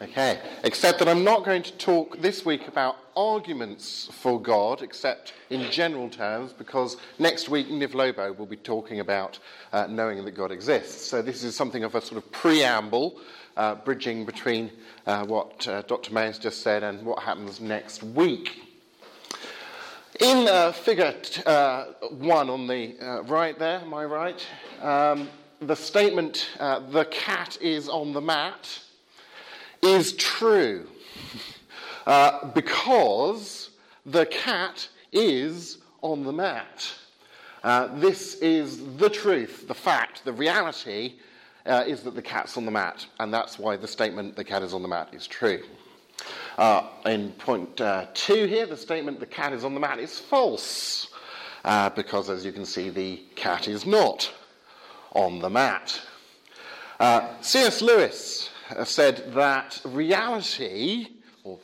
[0.00, 5.34] Okay, except that I'm not going to talk this week about arguments for God, except
[5.50, 9.40] in general terms, because next week Niv Lobo will be talking about
[9.72, 11.04] uh, knowing that God exists.
[11.04, 13.18] So this is something of a sort of preamble,
[13.56, 14.70] uh, bridging between
[15.04, 16.14] uh, what uh, Dr.
[16.14, 18.62] May has just said and what happens next week.
[20.20, 24.46] In uh, figure t- uh, one on the right there, I right?
[24.80, 25.28] Um,
[25.60, 28.84] the statement, the cat is on the mat
[29.82, 30.86] is true
[32.06, 33.70] uh, because
[34.06, 36.92] the cat is on the mat.
[37.62, 41.14] Uh, this is the truth, the fact, the reality
[41.66, 44.62] uh, is that the cat's on the mat, and that's why the statement the cat
[44.62, 45.62] is on the mat is true.
[46.56, 50.18] Uh, in point uh, two here, the statement the cat is on the mat is
[50.18, 51.08] false,
[51.64, 54.32] uh, because as you can see, the cat is not
[55.12, 56.00] on the mat.
[57.42, 57.82] C.S.
[57.82, 58.50] Lewis
[58.84, 61.08] said that reality,
[61.44, 61.58] or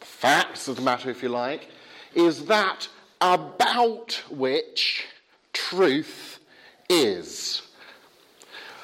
[0.00, 1.68] facts of the matter, if you like,
[2.14, 2.88] is that
[3.20, 5.06] about which
[5.52, 6.40] truth
[6.88, 7.62] is.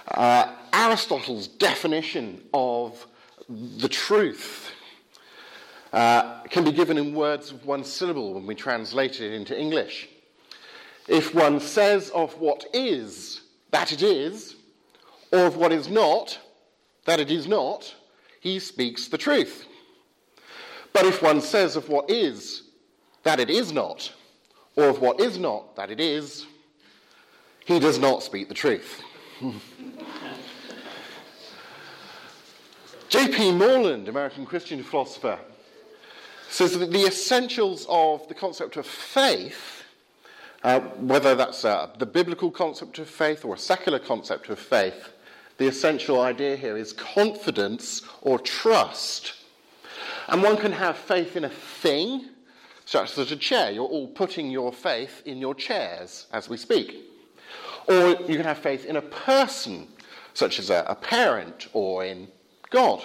[0.09, 3.07] Uh, Aristotle's definition of
[3.49, 4.71] the truth
[5.93, 10.09] uh, can be given in words of one syllable when we translate it into English.
[11.09, 14.57] If one says of what is that it is,
[15.33, 16.39] or of what is not
[17.07, 17.95] that it is not,
[18.41, 19.65] he speaks the truth.
[20.93, 22.65] But if one says of what is
[23.23, 24.13] that it is not,
[24.77, 26.47] or of what is not that it is,
[27.65, 29.03] he does not speak the truth.
[33.09, 33.53] J.P.
[33.53, 35.39] Moreland, American Christian philosopher,
[36.49, 39.85] says that the essentials of the concept of faith,
[40.65, 45.13] uh, whether that's uh, the biblical concept of faith or a secular concept of faith,
[45.59, 49.35] the essential idea here is confidence or trust.
[50.29, 52.27] And one can have faith in a thing,
[52.85, 53.71] such as a chair.
[53.71, 57.05] You're all putting your faith in your chairs as we speak.
[57.89, 59.89] Or you can have faith in a person,
[60.35, 62.29] such as a, a parent or in
[62.71, 63.03] God.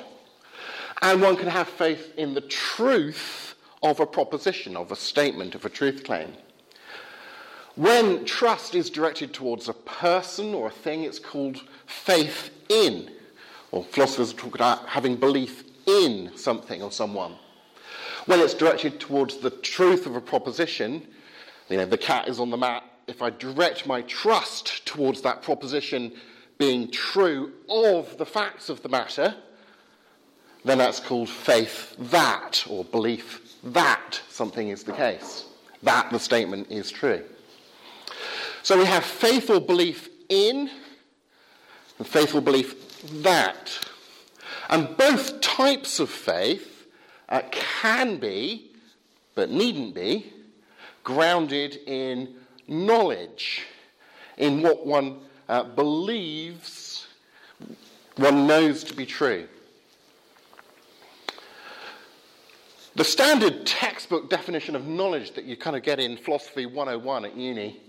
[1.02, 5.66] And one can have faith in the truth of a proposition, of a statement, of
[5.66, 6.34] a truth claim.
[7.76, 13.10] When trust is directed towards a person or a thing, it's called faith in.
[13.72, 17.36] Or philosophers talk about having belief in something or someone.
[18.26, 21.08] When it's directed towards the truth of a proposition,
[21.70, 22.84] you know, the cat is on the mat.
[23.08, 26.12] If I direct my trust towards that proposition
[26.58, 29.34] being true of the facts of the matter,
[30.64, 35.46] then that's called faith that, or belief that something is the case,
[35.82, 37.24] that the statement is true.
[38.64, 40.70] So we have faith or belief in,
[41.98, 43.78] and faith or belief that.
[44.70, 46.88] And both types of faith
[47.28, 48.72] uh, can be,
[49.36, 50.32] but needn't be,
[51.04, 52.36] grounded in
[52.68, 53.64] knowledge,
[54.38, 55.20] in what one
[55.50, 57.08] uh, believes
[58.18, 59.48] one knows to be true.
[62.96, 67.36] The standard textbook definition of knowledge that you kind of get in Philosophy 101 at
[67.36, 67.80] uni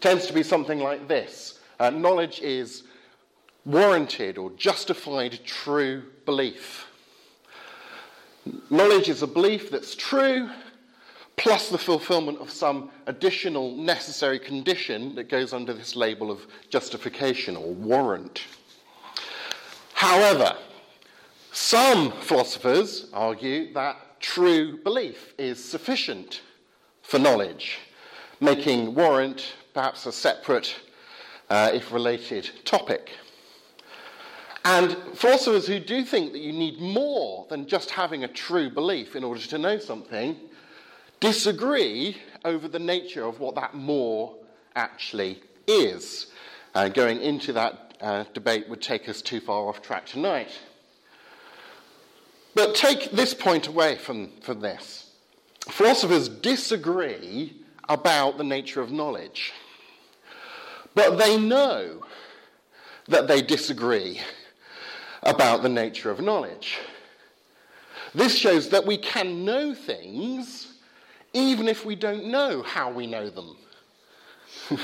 [0.00, 2.84] tends to be something like this uh, knowledge is
[3.64, 6.86] warranted or justified true belief.
[8.70, 10.48] Knowledge is a belief that's true,
[11.36, 17.56] plus the fulfillment of some additional necessary condition that goes under this label of justification
[17.56, 18.42] or warrant.
[19.92, 20.56] However,
[21.52, 26.40] some philosophers argue that true belief is sufficient
[27.02, 27.78] for knowledge,
[28.40, 30.74] making warrant perhaps a separate,
[31.50, 33.12] uh, if related, topic.
[34.64, 39.14] And philosophers who do think that you need more than just having a true belief
[39.14, 40.36] in order to know something
[41.20, 44.34] disagree over the nature of what that more
[44.74, 46.26] actually is.
[46.74, 50.58] Uh, going into that uh, debate would take us too far off track tonight.
[52.56, 55.12] But take this point away from, from this.
[55.68, 59.52] Philosophers disagree about the nature of knowledge.
[60.94, 62.04] But they know
[63.08, 64.20] that they disagree
[65.22, 66.78] about the nature of knowledge.
[68.14, 70.74] This shows that we can know things
[71.32, 73.56] even if we don't know how we know them.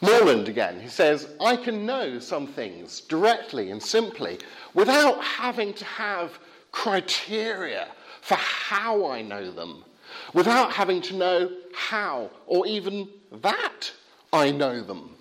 [0.00, 4.38] Moreland again, he says, I can know some things directly and simply
[4.72, 6.38] without having to have
[6.72, 7.88] criteria
[8.22, 9.84] for how I know them,
[10.32, 13.08] without having to know how or even
[13.42, 13.92] that
[14.32, 15.16] I know them.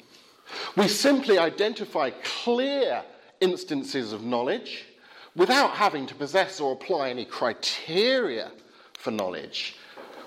[0.76, 3.04] We simply identify clear
[3.40, 4.86] instances of knowledge
[5.36, 8.52] without having to possess or apply any criteria
[8.94, 9.76] for knowledge,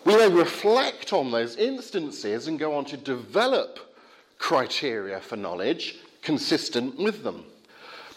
[0.04, 3.94] we may reflect on those instances and go on to develop
[4.38, 7.44] criteria for knowledge consistent with them.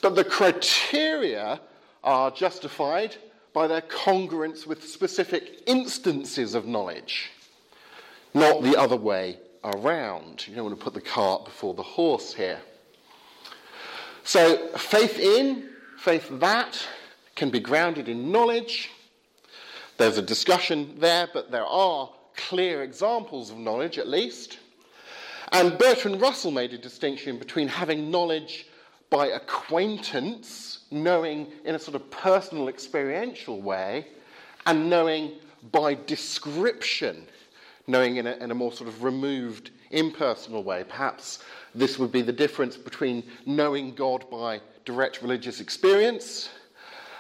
[0.01, 1.59] But the criteria
[2.03, 3.15] are justified
[3.53, 7.31] by their congruence with specific instances of knowledge,
[8.33, 9.38] not the other way
[9.73, 10.47] around.
[10.47, 12.59] You don't want to put the cart before the horse here.
[14.23, 16.88] So, faith in, faith that
[17.35, 18.89] can be grounded in knowledge.
[19.97, 24.59] There's a discussion there, but there are clear examples of knowledge at least.
[25.51, 28.67] And Bertrand Russell made a distinction between having knowledge
[29.09, 34.07] by acquaintance, knowing in a sort of personal, experiential way,
[34.65, 35.33] and knowing
[35.71, 37.27] by description,
[37.87, 40.83] knowing in a, in a more sort of removed, impersonal way.
[40.87, 41.43] Perhaps
[41.73, 46.49] this would be the difference between knowing God by direct religious experience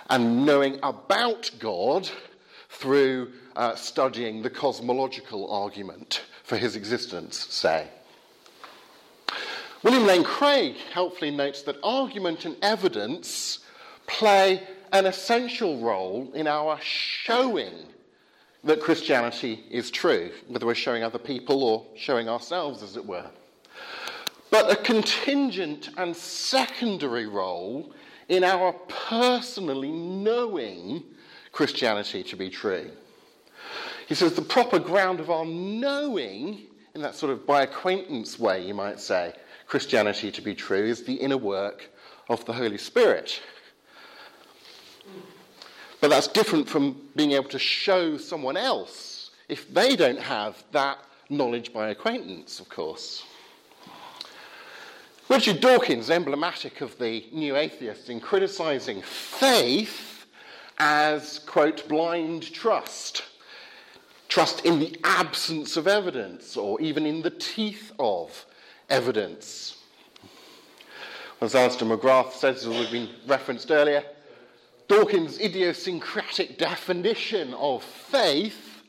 [0.09, 2.09] and knowing about God
[2.69, 7.87] through uh, studying the cosmological argument for his existence, say.
[9.83, 13.59] William Lane Craig helpfully notes that argument and evidence
[14.07, 17.73] play an essential role in our showing
[18.65, 23.29] that Christianity is true, whether we're showing other people or showing ourselves, as it were.
[24.49, 27.93] But a contingent and secondary role
[28.27, 31.03] in our personally knowing
[31.51, 32.89] Christianity to be true.
[34.07, 36.61] He says the proper ground of our knowing,
[36.95, 39.33] in that sort of by acquaintance way, you might say,
[39.67, 41.89] Christianity to be true is the inner work
[42.29, 43.41] of the Holy Spirit.
[46.05, 50.99] But that's different from being able to show someone else if they don't have that
[51.31, 53.23] knowledge by acquaintance, of course.
[55.29, 60.27] Richard Dawkins, emblematic of the new atheists in criticizing faith
[60.77, 63.23] as, quote, blind trust.
[64.27, 68.45] Trust in the absence of evidence or even in the teeth of
[68.91, 69.81] evidence.
[71.41, 74.03] As Alister McGrath says, as we've been referenced earlier,
[74.87, 78.83] Dawkins' idiosyncratic definition of faith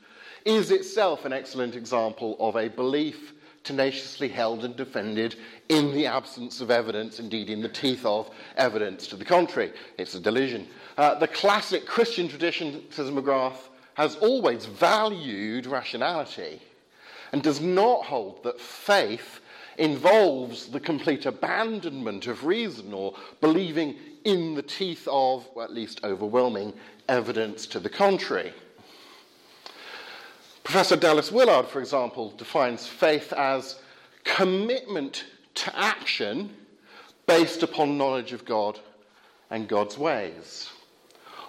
[0.44, 3.32] is itself an excellent example of a belief
[3.64, 5.36] tenaciously held and defended
[5.68, 9.72] in the absence of evidence, indeed in the teeth of evidence to the contrary.
[9.98, 10.68] It's a delusion.
[10.98, 16.60] Uh, the classic Christian tradition, says McGrath, has always valued rationality
[17.32, 19.40] and does not hold that faith
[19.78, 26.00] involves the complete abandonment of reason or believing in the teeth of, or at least
[26.04, 26.72] overwhelming,
[27.08, 28.52] evidence to the contrary.
[30.64, 33.78] Professor Dallas Willard, for example, defines faith as
[34.24, 35.24] commitment
[35.54, 36.50] to action
[37.26, 38.80] based upon knowledge of God
[39.50, 40.68] and God's ways.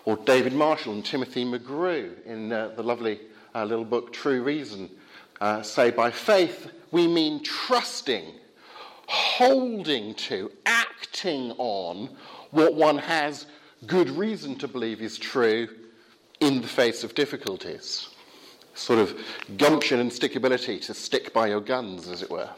[0.06, 3.19] Or David Marshall and Timothy McGrew in uh, the lovely
[3.56, 4.89] uh, little book True Reason
[5.42, 8.34] uh, say, by faith we mean trusting,
[9.07, 12.10] holding to, acting on
[12.51, 13.45] what one has
[13.86, 15.68] good reason to believe is true
[16.39, 18.10] in the face of difficulties
[18.78, 19.19] sort of
[19.57, 22.50] gumption and stickability to stick by your guns, as it were.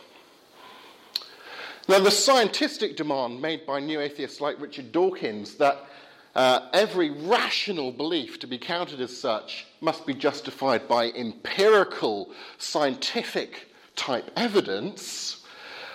[1.88, 5.86] Now, the scientific demand made by new atheists like Richard Dawkins that
[6.36, 13.68] uh, every rational belief to be counted as such must be justified by empirical, scientific
[13.96, 15.46] type evidence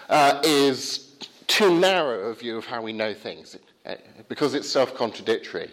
[0.08, 3.94] uh, is too narrow a view of how we know things uh,
[4.28, 5.70] because it's self contradictory.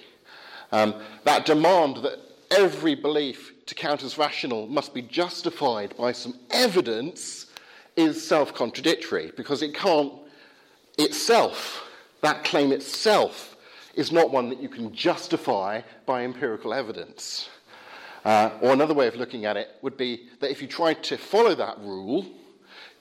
[0.71, 6.35] Um, that demand that every belief to count as rational must be justified by some
[6.49, 7.47] evidence
[7.95, 10.13] is self contradictory because it can't
[10.97, 11.89] itself,
[12.21, 13.55] that claim itself,
[13.95, 17.49] is not one that you can justify by empirical evidence.
[18.23, 21.17] Uh, or another way of looking at it would be that if you tried to
[21.17, 22.25] follow that rule,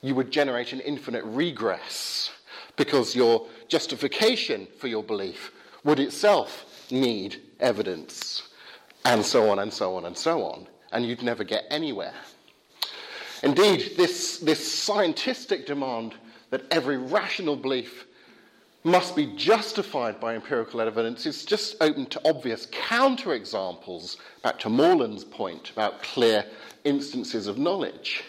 [0.00, 2.30] you would generate an infinite regress
[2.76, 5.52] because your justification for your belief
[5.84, 8.48] would itself need evidence
[9.04, 12.14] and so on and so on and so on, and you'd never get anywhere.
[13.42, 16.14] Indeed, this, this scientific demand
[16.50, 18.06] that every rational belief
[18.82, 25.24] must be justified by empirical evidence is just open to obvious counterexamples back to Moreland's
[25.24, 26.44] point about clear
[26.84, 28.24] instances of knowledge.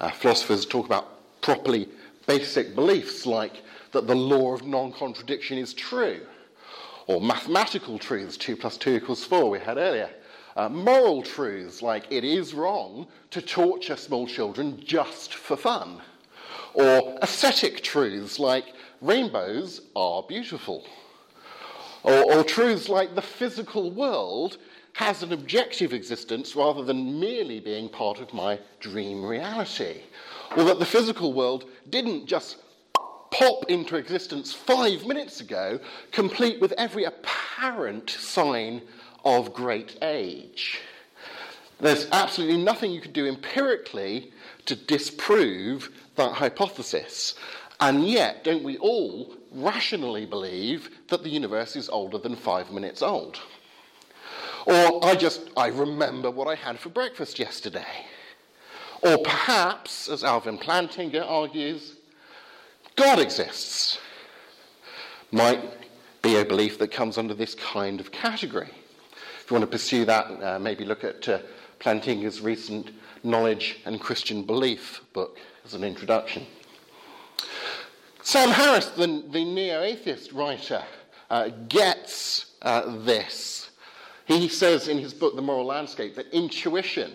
[0.00, 1.88] Uh, philosophers talk about properly
[2.26, 6.20] basic beliefs like that the law of non contradiction is true,
[7.06, 10.08] or mathematical truths, 2 plus 2 equals 4, we had earlier.
[10.56, 16.00] Uh, moral truths like it is wrong to torture small children just for fun.
[16.74, 20.84] Or aesthetic truths like rainbows are beautiful.
[22.04, 24.56] Or, or truths like the physical world
[24.94, 30.02] has an objective existence rather than merely being part of my dream reality.
[30.56, 32.56] Or that the physical world didn't just
[33.30, 35.80] pop into existence five minutes ago,
[36.10, 38.82] complete with every apparent sign
[39.24, 40.80] of great age.
[41.80, 44.32] There's absolutely nothing you can do empirically
[44.66, 47.34] to disprove that hypothesis.
[47.82, 53.02] And yet, don't we all rationally believe that the universe is older than five minutes
[53.02, 53.40] old?
[54.66, 58.06] Or I just, I remember what I had for breakfast yesterday.
[59.02, 61.96] Or perhaps, as Alvin Plantinga argues,
[62.94, 63.98] God exists.
[65.32, 65.60] Might
[66.22, 68.70] be a belief that comes under this kind of category.
[69.40, 71.40] If you want to pursue that, uh, maybe look at uh,
[71.80, 72.92] Plantinga's recent
[73.24, 76.46] Knowledge and Christian Belief book as an introduction.
[78.24, 80.82] Sam Harris, the, the neo atheist writer,
[81.28, 83.70] uh, gets uh, this.
[84.26, 87.12] He says in his book, The Moral Landscape, that intuition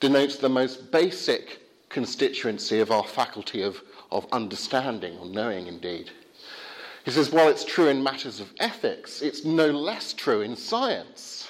[0.00, 3.80] denotes the most basic constituency of our faculty of,
[4.10, 6.10] of understanding, or knowing indeed.
[7.04, 11.46] He says, while it's true in matters of ethics, it's no less true in science.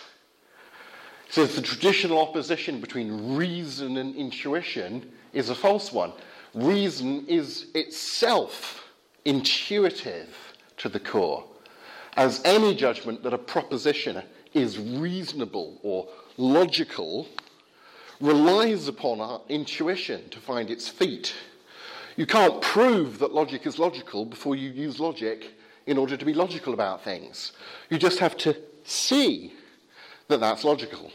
[1.28, 6.12] He says the traditional opposition between reason and intuition is a false one.
[6.56, 8.88] Reason is itself
[9.26, 10.34] intuitive
[10.78, 11.44] to the core,
[12.16, 14.22] as any judgment that a proposition
[14.54, 16.08] is reasonable or
[16.38, 17.28] logical
[18.22, 21.34] relies upon our intuition to find its feet.
[22.16, 25.52] You can't prove that logic is logical before you use logic
[25.84, 27.52] in order to be logical about things.
[27.90, 29.52] You just have to see
[30.28, 31.12] that that's logical.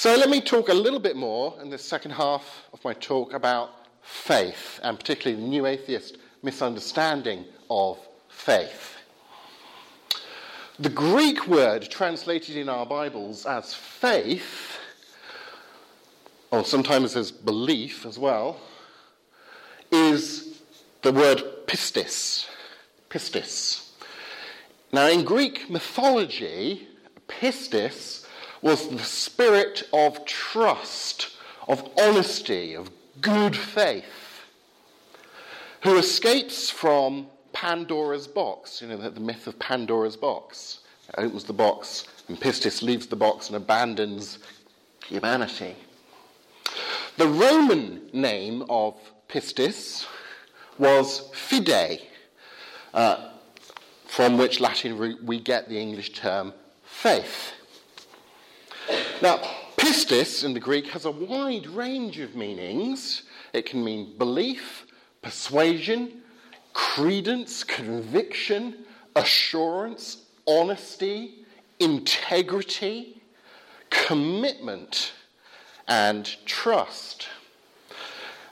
[0.00, 3.34] So let me talk a little bit more in the second half of my talk
[3.34, 7.98] about faith, and particularly the new atheist misunderstanding of
[8.30, 8.96] faith.
[10.78, 14.78] The Greek word translated in our Bibles as faith,
[16.50, 18.58] or sometimes as belief as well,
[19.92, 20.62] is
[21.02, 22.48] the word pistis.
[23.10, 23.90] Pistis.
[24.94, 26.88] Now, in Greek mythology,
[27.28, 28.19] pistis
[28.62, 31.36] was the spirit of trust,
[31.68, 32.90] of honesty, of
[33.20, 34.04] good faith,
[35.82, 40.80] who escapes from Pandora's box, you know, the, the myth of Pandora's box.
[41.08, 44.38] It opens the box, and Pistis leaves the box and abandons
[45.06, 45.74] humanity.
[47.16, 48.94] The Roman name of
[49.28, 50.06] Pistis
[50.78, 52.02] was Fide,
[52.94, 53.30] uh,
[54.06, 56.52] from which Latin root we get the English term
[56.84, 57.52] faith.
[59.22, 59.36] Now,
[59.76, 63.24] pistis in the Greek has a wide range of meanings.
[63.52, 64.86] It can mean belief,
[65.20, 66.22] persuasion,
[66.72, 71.44] credence, conviction, assurance, honesty,
[71.80, 73.20] integrity,
[73.90, 75.12] commitment,
[75.86, 77.28] and trust.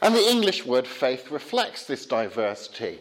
[0.03, 2.99] And the English word faith reflects this diversity.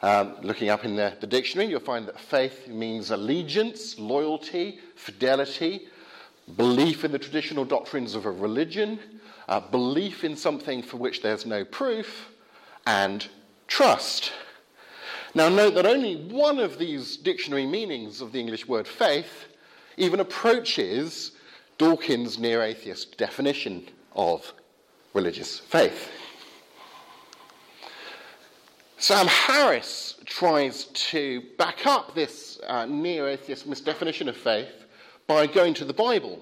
[0.00, 5.86] Um, looking up in the, the dictionary, you'll find that faith means allegiance, loyalty, fidelity,
[6.50, 8.98] belief in the traditional doctrines of a religion,
[9.48, 12.30] uh, belief in something for which there's no proof,
[12.86, 13.28] and
[13.66, 14.32] trust.
[15.34, 19.46] Now, note that only one of these dictionary meanings of the English word faith
[19.96, 21.32] even approaches
[21.78, 24.52] Dawkins' near atheist definition of
[25.14, 26.10] religious faith.
[28.98, 34.84] Sam Harris tries to back up this uh, neo atheist misdefinition of faith
[35.30, 36.40] by going to the Bible,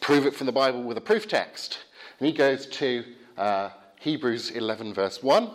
[0.00, 1.78] prove it from the Bible with a proof text.
[2.18, 3.04] And he goes to
[3.36, 3.70] uh,
[4.00, 5.48] Hebrews 11, verse 1,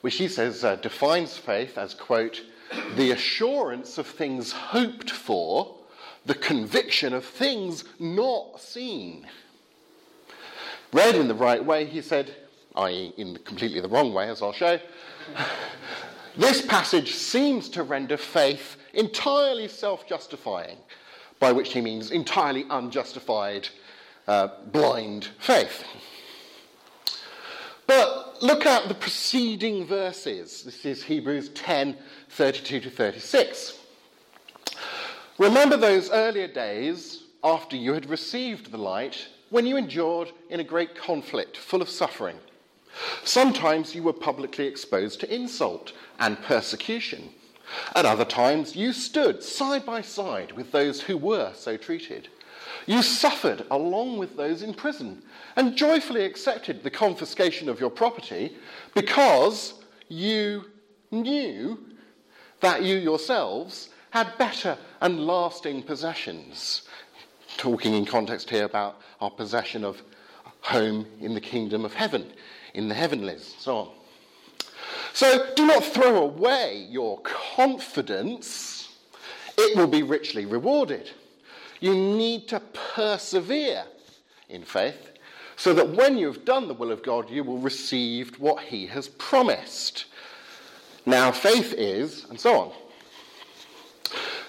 [0.00, 2.40] which he says uh, defines faith as, quote,
[2.96, 5.76] the assurance of things hoped for,
[6.24, 9.26] the conviction of things not seen.
[10.90, 12.34] Read in the right way, he said,
[12.76, 14.80] i.e., in completely the wrong way, as I'll show,
[16.38, 20.78] this passage seems to render faith entirely self justifying
[21.38, 23.68] by which he means entirely unjustified,
[24.26, 25.84] uh, blind faith.
[27.86, 30.64] But look at the preceding verses.
[30.64, 31.96] This is Hebrews 10
[32.30, 33.78] 32 to 36.
[35.38, 40.64] Remember those earlier days after you had received the light when you endured in a
[40.64, 42.36] great conflict full of suffering.
[43.24, 47.30] Sometimes you were publicly exposed to insult and persecution.
[47.94, 52.28] At other times, you stood side by side with those who were so treated.
[52.86, 55.22] You suffered along with those in prison
[55.56, 58.56] and joyfully accepted the confiscation of your property
[58.94, 59.74] because
[60.08, 60.66] you
[61.10, 61.78] knew
[62.60, 66.82] that you yourselves had better and lasting possessions.
[67.56, 70.00] Talking in context here about our possession of
[70.60, 72.32] home in the kingdom of heaven,
[72.74, 73.90] in the heavenlies, so on.
[75.16, 78.90] So do not throw away your confidence,
[79.56, 81.10] it will be richly rewarded.
[81.80, 82.60] You need to
[82.94, 83.84] persevere
[84.50, 85.12] in faith
[85.56, 89.08] so that when you've done the will of God, you will receive what He has
[89.08, 90.04] promised.
[91.06, 92.72] Now, faith is, and so on.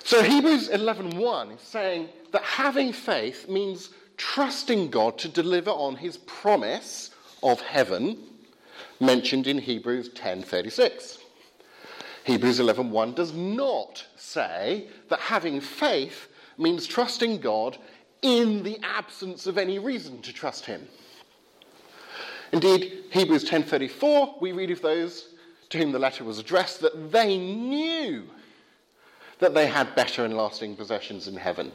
[0.04, 6.18] So Hebrews 11:1 is saying that having faith means trusting God to deliver on his
[6.18, 8.18] promise of heaven
[9.00, 11.20] mentioned in Hebrews 10:36.
[12.24, 17.78] Hebrews 11:1 does not say that having faith means trusting God
[18.22, 20.88] in the absence of any reason to trust him.
[22.52, 25.30] Indeed, Hebrews 10:34 we read of those
[25.70, 28.30] to whom the letter was addressed that they knew
[29.40, 31.72] that they had better and lasting possessions in heaven.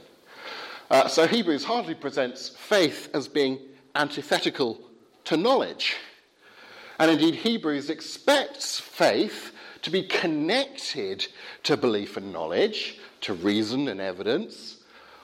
[0.91, 3.59] Uh, so Hebrews hardly presents faith as being
[3.95, 4.81] antithetical
[5.25, 5.97] to knowledge.
[7.03, 9.51] And indeed, Hebrews expects faith
[9.83, 11.27] to be connected
[11.65, 14.77] to belief and knowledge, to reason and evidence,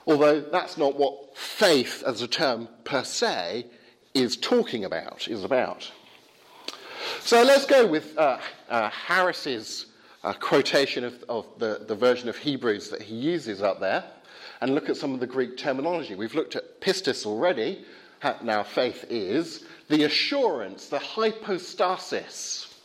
[0.05, 3.65] although that's not what faith as a term per se
[4.13, 5.89] is talking about, is about.
[7.21, 9.85] So let's go with uh, uh, Harris's
[10.25, 14.03] uh, quotation of, of the, the version of Hebrews that he uses up there
[14.59, 16.15] and look at some of the Greek terminology.
[16.15, 17.85] We've looked at pistis already.
[18.43, 22.75] Now, faith is the assurance, the hypostasis.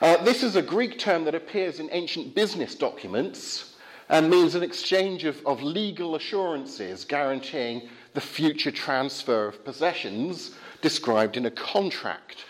[0.00, 3.74] Uh, this is a Greek term that appears in ancient business documents
[4.08, 11.36] and means an exchange of, of legal assurances guaranteeing the future transfer of possessions described
[11.36, 12.44] in a contract.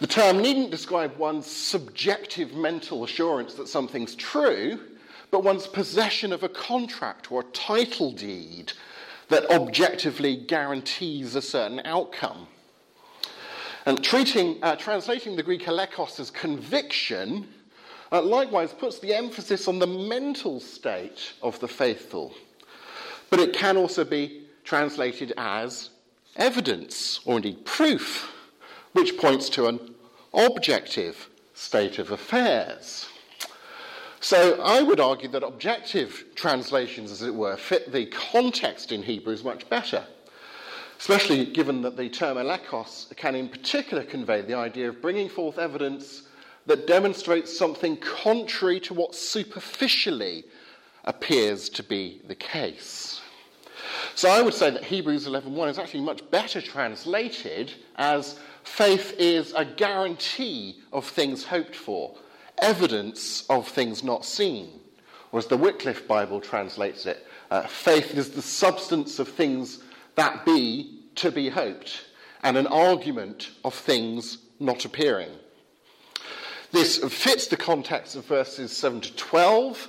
[0.00, 4.80] The term needn't describe one's subjective mental assurance that something's true,
[5.30, 8.72] but one's possession of a contract or a title deed
[9.28, 12.46] that objectively guarantees a certain outcome.
[13.86, 17.48] And treating, uh, translating the Greek elenchos as conviction
[18.10, 22.34] uh, likewise puts the emphasis on the mental state of the faithful.
[23.30, 25.90] But it can also be translated as
[26.36, 28.32] evidence or indeed proof
[28.92, 29.94] which points to an
[30.32, 33.06] objective state of affairs.
[34.20, 39.44] So I would argue that objective translations, as it were, fit the context in Hebrews
[39.44, 40.04] much better,
[40.98, 45.58] especially given that the term elenchos can in particular convey the idea of bringing forth
[45.58, 46.24] evidence
[46.66, 50.44] that demonstrates something contrary to what superficially
[51.04, 53.20] appears to be the case.
[54.14, 59.52] So I would say that Hebrews 11:1 is actually much better translated as faith is
[59.54, 62.14] a guarantee of things hoped for,
[62.62, 64.80] evidence of things not seen.
[65.32, 69.82] Or as the Wycliffe Bible translates it, uh, faith is the substance of things
[70.14, 72.04] that be to be hoped,
[72.42, 75.30] and an argument of things not appearing.
[76.70, 79.88] This fits the context of verses 7 to 12,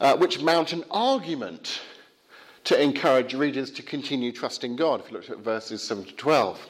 [0.00, 1.80] uh, which mount an argument
[2.64, 6.66] to encourage readers to continue trusting God, if you look at verses 7 to 12.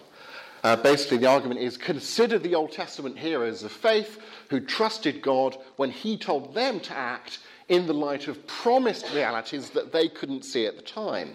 [0.64, 5.56] Uh, basically, the argument is consider the Old Testament heroes of faith who trusted God
[5.76, 10.44] when He told them to act in the light of promised realities that they couldn't
[10.44, 11.34] see at the time.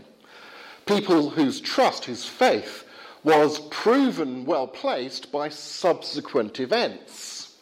[0.86, 2.86] People whose trust, whose faith,
[3.24, 7.56] was proven well placed by subsequent events.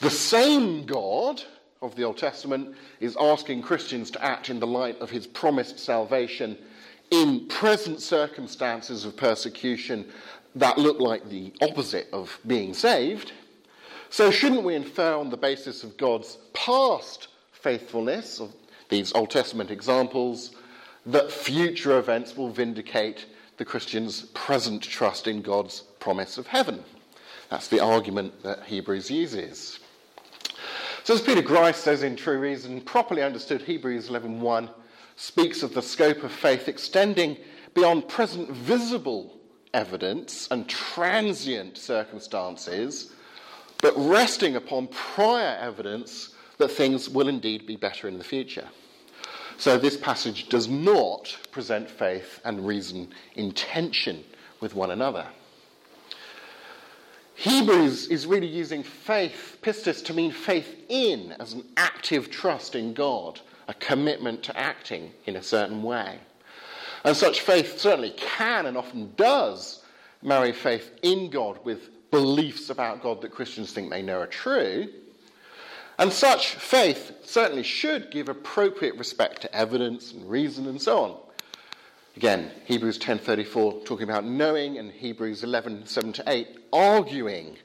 [0.00, 1.42] The same God
[1.82, 5.78] of the Old Testament is asking Christians to act in the light of his promised
[5.78, 6.58] salvation
[7.10, 10.06] in present circumstances of persecution
[10.54, 13.32] that look like the opposite of being saved.
[14.10, 18.54] So, shouldn't we infer on the basis of God's past faithfulness, of
[18.88, 20.52] these Old Testament examples,
[21.04, 23.26] that future events will vindicate
[23.58, 26.82] the Christian's present trust in God's promise of heaven?
[27.50, 29.78] That's the argument that Hebrews uses.
[31.04, 34.70] So, as Peter Grice says in True Reason, properly understood, Hebrews 11:1
[35.16, 37.36] speaks of the scope of faith extending
[37.74, 39.38] beyond present visible
[39.74, 43.12] evidence and transient circumstances
[43.82, 48.68] but resting upon prior evidence that things will indeed be better in the future.
[49.56, 54.24] So this passage does not present faith and reason in tension
[54.60, 55.26] with one another.
[57.34, 62.94] Hebrews is really using faith, pistis, to mean faith in as an active trust in
[62.94, 66.18] God, a commitment to acting in a certain way.
[67.04, 69.84] And such faith certainly can and often does
[70.20, 74.88] marry faith in God with beliefs about God that Christians think they know are true.
[75.98, 81.16] And such faith certainly should give appropriate respect to evidence and reason and so on.
[82.16, 87.56] Again, Hebrews 10:34 talking about knowing and Hebrews 11:7 to 8 arguing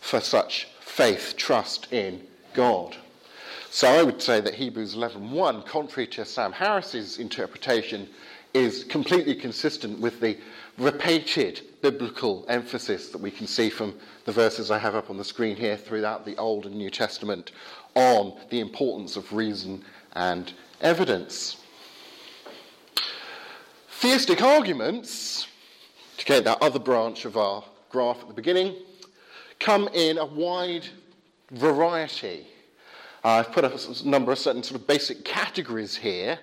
[0.00, 2.96] for such faith, trust in God.
[3.70, 8.08] So I would say that Hebrews 11:1 contrary to Sam Harris's interpretation
[8.54, 10.38] is completely consistent with the
[10.78, 15.24] repeated biblical emphasis that we can see from the verses I have up on the
[15.24, 17.52] screen here throughout the Old and New Testament
[17.94, 21.56] on the importance of reason and evidence.
[23.90, 25.48] Theistic arguments,
[26.18, 28.76] to get that other branch of our graph at the beginning,
[29.58, 30.86] come in a wide
[31.50, 32.46] variety.
[33.24, 36.38] Uh, I've put a number of certain sort of basic categories here,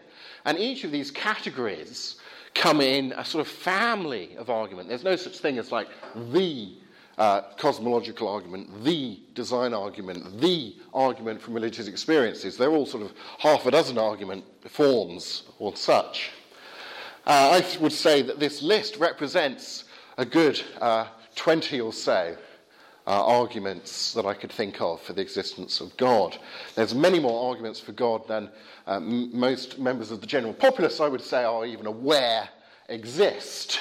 [0.45, 2.17] and each of these categories
[2.53, 4.87] come in a sort of family of argument.
[4.87, 5.89] There's no such thing as like
[6.31, 6.73] the
[7.17, 12.57] uh, cosmological argument, the design argument, the argument from religious experiences.
[12.57, 16.31] They're all sort of half a dozen argument forms or such.
[17.25, 19.85] Uh, I would say that this list represents
[20.17, 22.37] a good uh, 20 or so
[23.07, 26.37] uh, arguments that I could think of for the existence of God.
[26.75, 28.49] There's many more arguments for God than
[28.87, 32.49] uh, m- most members of the general populace, I would say, are even aware
[32.89, 33.79] exist.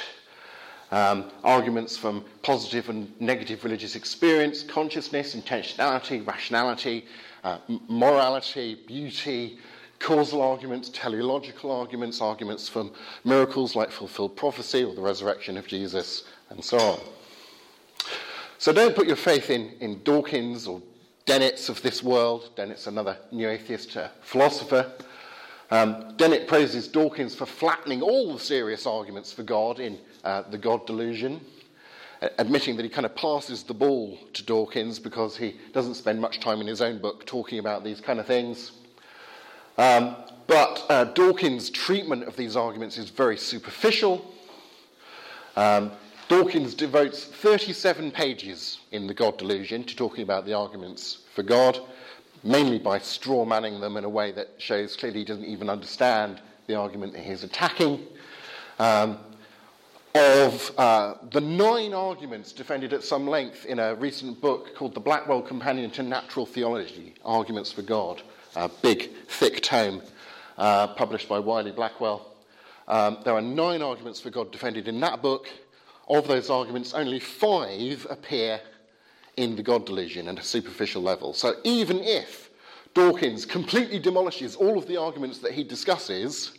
[0.91, 7.07] Um, arguments from positive and negative religious experience, consciousness, intentionality, rationality,
[7.43, 7.59] uh,
[7.89, 9.59] morality, beauty,
[9.99, 12.93] causal arguments, teleological arguments, arguments from
[13.25, 17.01] miracles like fulfilled prophecy or the resurrection of Jesus, and so on.
[18.65, 20.81] So don't put your faith in, in Dawkins or
[21.27, 22.49] Dennett's of this world.
[22.57, 24.91] Dennett's another new atheist uh, philosopher.
[25.71, 30.57] Um, Dennett praises Dawkins for flattening all the serious arguments for God in uh, The
[30.57, 31.43] God Delusion,
[32.39, 36.41] admitting that he kind of passes the ball to Dawkins because he doesn't spend much
[36.41, 38.73] time in his own book talking about these kind of things.
[39.77, 44.25] Um, but uh, Dawkins' treatment of these arguments is very superficial.
[45.55, 45.93] Um,
[46.29, 51.79] Dawkins devotes 37 pages in The God Delusion to talking about the arguments for God,
[52.43, 56.41] mainly by straw manning them in a way that shows clearly he doesn't even understand
[56.67, 58.07] the argument that he's attacking.
[58.79, 59.19] Um,
[60.15, 65.01] of uh, the nine arguments defended at some length in a recent book called The
[65.01, 68.23] Blackwell Companion to Natural Theology Arguments for God,
[68.57, 70.01] a big, thick tome
[70.57, 72.33] uh, published by Wiley Blackwell.
[72.89, 75.49] Um, there are nine arguments for God defended in that book.
[76.09, 78.61] Of those arguments, only five appear
[79.37, 81.33] in the God delusion at a superficial level.
[81.33, 82.51] So even if
[82.95, 86.53] Dawkins completely demolishes all of the arguments that he discusses,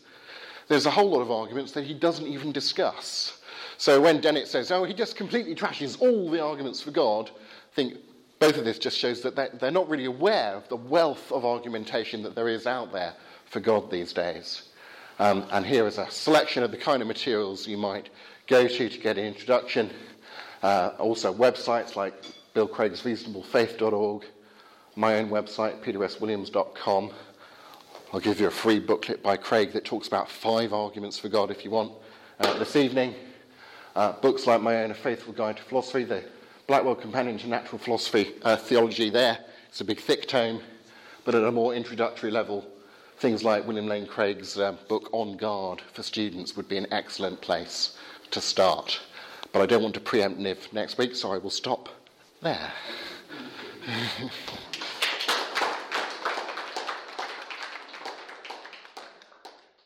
[0.68, 3.40] there's a whole lot of arguments that he doesn't even discuss.
[3.78, 7.76] So when Dennett says, oh, he just completely trashes all the arguments for God, I
[7.76, 7.96] think
[8.40, 12.24] both of this just shows that they're not really aware of the wealth of argumentation
[12.24, 13.14] that there is out there
[13.46, 14.64] for God these days.
[15.18, 18.10] Um, and here is a selection of the kind of materials you might
[18.48, 19.90] go to to get an introduction.
[20.62, 22.14] Uh, also, websites like
[22.54, 24.26] Bill Craig's reasonablefaith.org,
[24.96, 27.12] my own website, peterswilliams.com.
[28.14, 31.50] I'll give you a free booklet by Craig that talks about five arguments for God
[31.50, 31.94] if you want
[32.40, 33.16] uh, this evening.
[33.96, 36.24] Uh, books like my own, A Faithful Guide to Philosophy, the
[36.68, 39.38] Blackwell Companion to Natural Philosophy uh, Theology there.
[39.70, 40.62] It's a big, thick tome,
[41.24, 42.66] but at a more introductory level,
[43.18, 47.42] things like William Lane Craig's uh, book On Guard for students would be an excellent
[47.42, 47.98] place
[48.32, 49.00] to start.
[49.52, 51.90] But I don't want to preempt Niv next week, so I will stop
[52.42, 52.72] there.